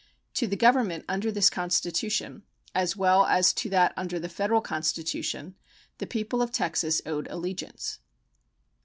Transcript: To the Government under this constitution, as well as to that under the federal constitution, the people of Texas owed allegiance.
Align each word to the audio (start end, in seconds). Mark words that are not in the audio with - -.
To 0.33 0.47
the 0.47 0.55
Government 0.55 1.05
under 1.07 1.31
this 1.31 1.51
constitution, 1.51 2.41
as 2.73 2.97
well 2.97 3.23
as 3.27 3.53
to 3.53 3.69
that 3.69 3.93
under 3.95 4.17
the 4.17 4.29
federal 4.29 4.59
constitution, 4.59 5.53
the 5.99 6.07
people 6.07 6.41
of 6.41 6.51
Texas 6.51 7.03
owed 7.05 7.27
allegiance. 7.29 7.99